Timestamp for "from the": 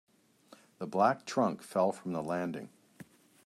1.91-2.23